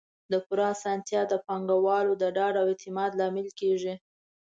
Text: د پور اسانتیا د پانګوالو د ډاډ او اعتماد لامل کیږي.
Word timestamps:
د 0.31 0.33
پور 0.45 0.59
اسانتیا 0.73 1.21
د 1.27 1.33
پانګوالو 1.45 2.13
د 2.17 2.23
ډاډ 2.35 2.53
او 2.61 2.65
اعتماد 2.71 3.11
لامل 3.19 3.47
کیږي. 3.59 3.93